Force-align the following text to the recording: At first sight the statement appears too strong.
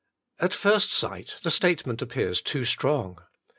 At 0.39 0.51
first 0.51 0.91
sight 0.91 1.35
the 1.43 1.51
statement 1.51 2.01
appears 2.01 2.41
too 2.41 2.65
strong. 2.65 3.19